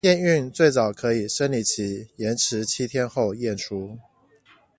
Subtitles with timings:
[0.03, 3.99] 驗孕最早可以生理期延遲七天後驗出